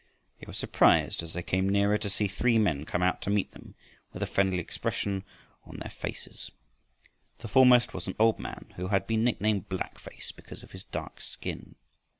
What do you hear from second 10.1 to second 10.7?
because